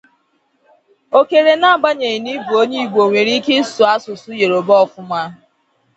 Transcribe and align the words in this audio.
Okere 1.19 1.51
n'agbanyeghị 1.57 2.19
na 2.33 2.33
ịbụ 2.35 2.51
onye 2.61 2.77
Igbo 2.85 3.01
nwere 3.09 3.31
ike 3.37 3.53
ịsụ 3.61 3.81
asụsụ 3.93 4.29
Yoruba 4.41 4.73
ọfụma. 4.83 5.21